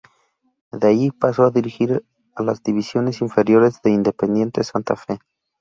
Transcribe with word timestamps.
De 0.71 0.87
allí, 0.87 1.11
pasó 1.11 1.43
a 1.43 1.51
dirigir 1.51 2.03
a 2.35 2.41
las 2.41 2.63
divisiones 2.63 3.21
inferiores 3.21 3.83
de 3.83 3.91
Independiente 3.91 4.63
Santa 4.63 4.95
Fe. 4.95 5.19